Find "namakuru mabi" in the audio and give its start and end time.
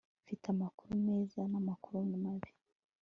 1.51-2.51